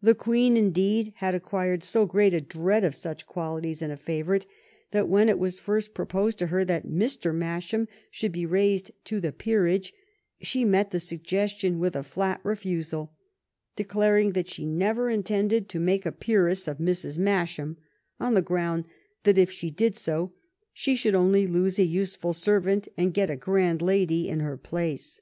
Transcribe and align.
The 0.00 0.14
Queen, 0.14 0.56
in 0.56 0.70
deed, 0.70 1.12
had 1.16 1.34
acquired 1.34 1.82
so 1.82 2.06
great 2.06 2.32
a 2.32 2.40
dread 2.40 2.84
of 2.84 2.94
such 2.94 3.26
qualities 3.26 3.82
in 3.82 3.90
a 3.90 3.96
favorite 3.96 4.46
that 4.92 5.08
when 5.08 5.28
it 5.28 5.40
was 5.40 5.58
first 5.58 5.94
proposed 5.94 6.38
to 6.38 6.46
her 6.46 6.64
that 6.64 6.86
Mr. 6.86 7.34
Masham 7.34 7.88
should 8.08 8.30
be 8.30 8.46
raised 8.46 8.92
to 9.06 9.18
the 9.18 9.32
peerage 9.32 9.92
she 10.40 10.64
met 10.64 10.92
the 10.92 11.00
suggestion 11.00 11.80
with 11.80 11.96
a 11.96 12.04
flat 12.04 12.40
refusal, 12.44 13.14
declaring 13.74 14.30
that 14.34 14.48
she 14.48 14.64
never 14.64 15.10
intended 15.10 15.68
to 15.70 15.80
make 15.80 16.06
a 16.06 16.12
peeress 16.12 16.68
of 16.68 16.78
Mrs. 16.78 17.18
Masham, 17.18 17.78
on 18.20 18.34
the 18.34 18.42
ground 18.42 18.86
that 19.24 19.36
if 19.38 19.50
she 19.50 19.70
did 19.72 19.96
so 19.96 20.34
she 20.72 20.94
should 20.94 21.16
only 21.16 21.48
lose 21.48 21.80
a 21.80 21.84
useful 21.84 22.32
servant 22.32 22.86
and 22.96 23.12
get 23.12 23.28
a 23.28 23.34
grand 23.34 23.82
lady 23.82 24.28
in 24.28 24.38
her 24.38 24.56
place. 24.56 25.20